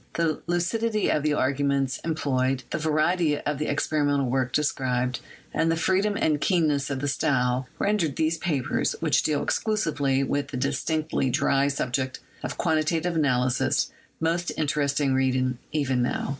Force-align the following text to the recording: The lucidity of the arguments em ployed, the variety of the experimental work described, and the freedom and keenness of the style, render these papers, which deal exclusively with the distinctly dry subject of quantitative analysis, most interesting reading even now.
The 0.15 0.41
lucidity 0.47 1.11
of 1.11 1.21
the 1.21 1.33
arguments 1.35 1.99
em 2.03 2.15
ployed, 2.15 2.63
the 2.71 2.79
variety 2.79 3.37
of 3.39 3.59
the 3.59 3.67
experimental 3.67 4.25
work 4.25 4.51
described, 4.51 5.19
and 5.53 5.71
the 5.71 5.75
freedom 5.75 6.17
and 6.17 6.41
keenness 6.41 6.89
of 6.89 7.01
the 7.01 7.07
style, 7.07 7.67
render 7.77 8.07
these 8.07 8.39
papers, 8.39 8.95
which 8.99 9.21
deal 9.21 9.43
exclusively 9.43 10.23
with 10.23 10.47
the 10.47 10.57
distinctly 10.57 11.29
dry 11.29 11.67
subject 11.67 12.19
of 12.41 12.57
quantitative 12.57 13.15
analysis, 13.15 13.91
most 14.19 14.51
interesting 14.57 15.13
reading 15.13 15.59
even 15.71 16.01
now. 16.01 16.29